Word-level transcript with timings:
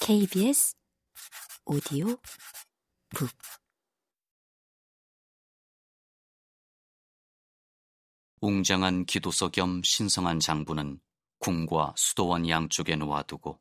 KBS 0.00 0.74
오디오 1.66 2.16
북 3.10 3.30
웅장한 8.40 9.04
기도서 9.04 9.50
겸 9.50 9.82
신성한 9.82 10.40
장부는 10.40 11.00
궁과 11.40 11.94
수도원 11.96 12.48
양쪽에 12.48 12.96
놓아두고 12.96 13.60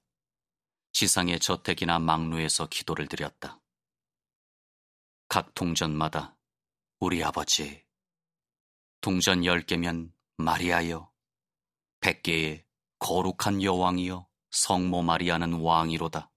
지상의 0.94 1.40
저택이나 1.40 2.00
막루에서 2.00 2.68
기도를 2.68 3.08
드렸다. 3.08 3.62
각 5.28 5.54
동전마다 5.54 6.38
우리 7.00 7.24
아버지, 7.24 7.86
동전 9.02 9.46
열 9.46 9.62
개면 9.62 10.14
마리아여, 10.38 11.12
백 12.00 12.24
개의 12.24 12.66
거룩한 13.00 13.62
여왕이여 13.62 14.29
성모 14.52 15.04
마리아는 15.04 15.54
왕이로다. 15.54 16.32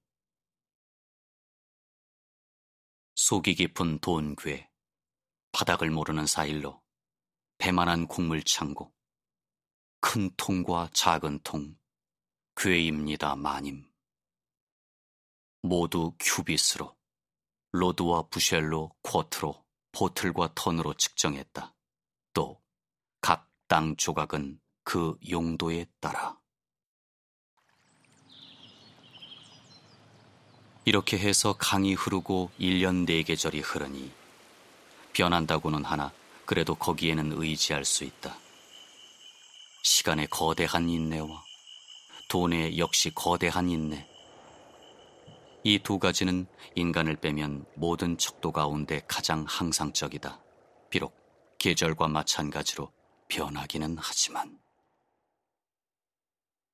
속이 3.15 3.55
깊은 3.55 4.01
돈괴, 4.01 4.69
바닥을 5.53 5.91
모르는 5.91 6.27
사일로 6.27 6.83
배만한 7.59 8.07
곡물 8.07 8.43
창고, 8.43 8.93
큰 10.01 10.31
통과 10.37 10.91
작은 10.93 11.41
통, 11.45 11.79
괴입니다 12.57 13.37
마님. 13.37 13.89
모두 15.63 16.15
큐빗으로, 16.19 16.97
로드와 17.71 18.29
부셸로, 18.29 18.97
쿼트로, 19.03 19.65
보틀과 19.93 20.55
턴으로 20.55 20.95
측정했다. 20.95 21.75
또 22.35 22.63
각 23.23 23.53
땅 23.69 23.97
조각은 23.97 24.61
그 24.85 25.17
용도에 25.31 25.87
따라. 26.01 26.42
이렇게 30.93 31.19
해서 31.19 31.55
강이 31.55 31.95
흐르고 31.95 32.51
1년 32.61 33.09
4계절이 33.09 33.63
흐르니 33.65 34.13
변한다고는 35.15 35.87
하나 35.87 36.13
그래도 36.45 36.75
거기에는 36.75 37.33
의지할 37.33 37.87
수 37.87 38.05
있다. 38.05 38.37
시간의 39.83 40.27
거대한 40.27 40.91
인내와 40.91 41.43
돈의 42.29 42.77
역시 42.77 43.11
거대한 43.15 43.71
인내. 43.71 44.07
이 45.65 45.79
두 45.79 45.99
가지는 45.99 46.47
인간을 46.75 47.17
빼면 47.17 47.65
모든 47.75 48.19
척도 48.19 48.53
가운데 48.53 49.01
가장 49.09 49.47
항상적이다. 49.49 50.43
비록 50.91 51.17
계절과 51.57 52.09
마찬가지로 52.09 52.93
변하기는 53.29 53.97
하지만. 53.99 54.59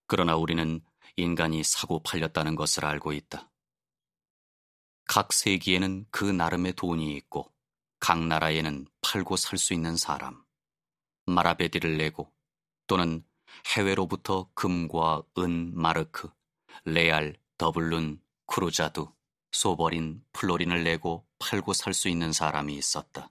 그러나 0.09 0.35
우리는 0.35 0.81
인간이 1.15 1.63
사고 1.63 2.01
팔렸다는 2.03 2.57
것을 2.57 2.85
알고 2.85 3.13
있다. 3.13 3.49
각 5.09 5.33
세기에는 5.33 6.07
그 6.11 6.25
나름의 6.25 6.75
돈이 6.75 7.17
있고 7.17 7.51
각 7.99 8.23
나라에는 8.25 8.87
팔고 9.01 9.37
살 9.37 9.59
수 9.59 9.73
있는 9.73 9.97
사람, 9.97 10.45
마라베디를 11.25 11.97
내고 11.97 12.31
또는 12.87 13.25
해외로부터 13.75 14.51
금과 14.53 15.23
은, 15.39 15.73
마르크, 15.75 16.31
레알, 16.85 17.41
더블룬, 17.57 18.23
크루자드, 18.47 19.07
소버린, 19.51 20.23
플로린을 20.35 20.85
내고 20.85 21.27
팔고 21.39 21.73
살 21.73 21.95
수 21.95 22.11
있는 22.11 22.35
사람이 22.35 22.77
있었다. 22.77 23.31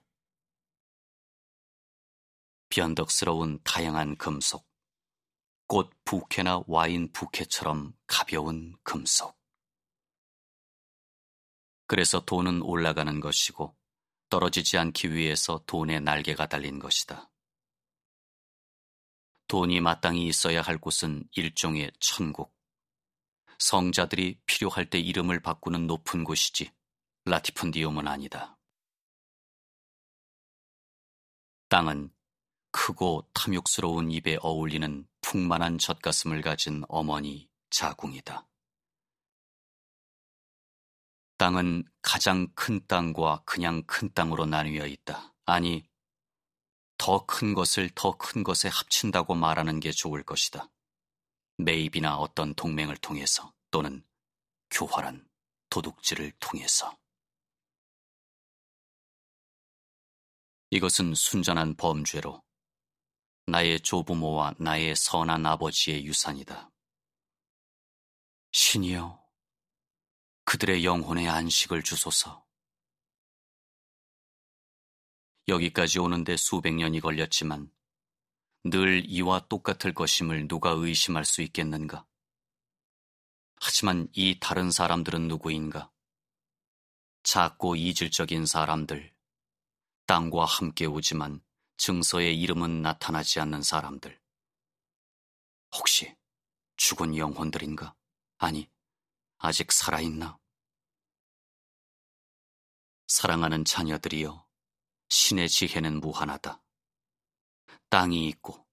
변덕스러운 2.70 3.60
다양한 3.62 4.16
금속, 4.16 4.68
꽃 5.68 5.92
부케나 6.04 6.64
와인 6.66 7.12
부케처럼 7.12 7.94
가벼운 8.08 8.76
금속. 8.82 9.37
그래서 11.88 12.20
돈은 12.20 12.62
올라가는 12.62 13.18
것이고 13.18 13.74
떨어지지 14.28 14.76
않기 14.76 15.12
위해서 15.14 15.64
돈의 15.66 16.02
날개가 16.02 16.46
달린 16.46 16.78
것이다. 16.78 17.30
돈이 19.48 19.80
마땅히 19.80 20.26
있어야 20.26 20.60
할 20.60 20.76
곳은 20.76 21.24
일종의 21.32 21.90
천국. 21.98 22.54
성자들이 23.58 24.38
필요할 24.44 24.90
때 24.90 25.00
이름을 25.00 25.40
바꾸는 25.40 25.86
높은 25.86 26.24
곳이지 26.24 26.70
라티푼디움은 27.24 28.06
아니다. 28.06 28.58
땅은 31.70 32.12
크고 32.70 33.28
탐욕스러운 33.32 34.10
입에 34.10 34.36
어울리는 34.42 35.08
풍만한 35.22 35.78
젖가슴을 35.78 36.42
가진 36.42 36.84
어머니 36.88 37.48
자궁이다. 37.70 38.47
땅은 41.38 41.84
가장 42.02 42.48
큰 42.54 42.84
땅과 42.86 43.42
그냥 43.44 43.82
큰 43.86 44.12
땅으로 44.12 44.44
나뉘어 44.46 44.86
있다. 44.86 45.32
아니, 45.46 45.88
더 46.98 47.24
큰 47.26 47.54
것을 47.54 47.90
더 47.94 48.18
큰 48.18 48.42
것에 48.42 48.68
합친다고 48.68 49.34
말하는 49.34 49.80
게 49.80 49.92
좋을 49.92 50.24
것이다. 50.24 50.68
매입이나 51.58 52.16
어떤 52.16 52.54
동맹을 52.54 52.96
통해서 52.96 53.54
또는 53.70 54.04
교활한 54.70 55.28
도둑질을 55.70 56.32
통해서. 56.40 56.98
이것은 60.70 61.14
순전한 61.14 61.76
범죄로 61.76 62.42
나의 63.46 63.80
조부모와 63.80 64.54
나의 64.58 64.94
선한 64.96 65.46
아버지의 65.46 66.04
유산이다. 66.04 66.70
신이여, 68.52 69.24
그들의 70.48 70.82
영혼에 70.82 71.28
안식을 71.28 71.82
주소서. 71.82 72.42
여기까지 75.46 75.98
오는데 75.98 76.38
수백 76.38 76.72
년이 76.72 77.00
걸렸지만 77.00 77.70
늘 78.64 79.04
이와 79.04 79.40
똑같을 79.48 79.92
것임을 79.92 80.48
누가 80.48 80.70
의심할 80.70 81.26
수 81.26 81.42
있겠는가? 81.42 82.06
하지만 83.60 84.08
이 84.14 84.38
다른 84.40 84.70
사람들은 84.70 85.28
누구인가? 85.28 85.92
작고 87.24 87.76
이질적인 87.76 88.46
사람들, 88.46 89.14
땅과 90.06 90.46
함께 90.46 90.86
오지만 90.86 91.42
증서의 91.76 92.40
이름은 92.40 92.80
나타나지 92.80 93.38
않는 93.40 93.60
사람들. 93.60 94.18
혹시 95.76 96.16
죽은 96.78 97.18
영혼들인가? 97.18 97.94
아니, 98.38 98.70
아직 99.38 99.70
살아있나? 99.70 100.38
사랑하는 103.06 103.64
자녀들이여, 103.64 104.46
신의 105.08 105.48
지혜는 105.48 106.00
무한하다. 106.00 106.62
땅이 107.88 108.26
있고, 108.28 108.66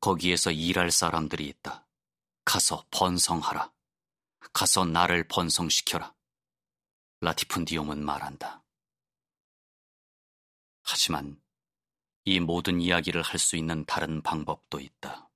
거기에서 0.00 0.50
일할 0.50 0.90
사람들이 0.90 1.48
있다. 1.48 1.86
가서 2.44 2.86
번성하라. 2.90 3.72
가서 4.52 4.84
나를 4.84 5.26
번성시켜라. 5.28 6.14
라티푼디움은 7.20 8.04
말한다. 8.04 8.64
하지만 10.82 11.42
이 12.24 12.40
모든 12.40 12.80
이야기를 12.80 13.22
할 13.22 13.38
수 13.38 13.56
있는 13.56 13.84
다른 13.86 14.22
방법도 14.22 14.80
있다. 14.80 15.29